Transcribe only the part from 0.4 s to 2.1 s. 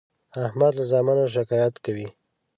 احمد له زامنو شکایت کوي.